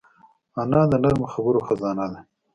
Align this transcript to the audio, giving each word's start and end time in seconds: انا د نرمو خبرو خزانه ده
انا 0.61 0.81
د 0.91 0.93
نرمو 1.03 1.25
خبرو 1.33 1.65
خزانه 1.67 2.05
ده 2.11 2.19